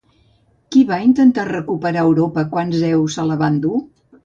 [0.75, 3.87] Qui va intentar recuperar Europa quan Zeus se la va endur?